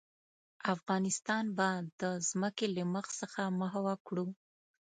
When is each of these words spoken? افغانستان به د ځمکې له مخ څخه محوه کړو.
افغانستان 0.73 1.45
به 1.57 1.67
د 2.01 2.03
ځمکې 2.29 2.67
له 2.75 2.83
مخ 2.93 3.05
څخه 3.21 3.41
محوه 3.59 3.95
کړو. 4.07 4.25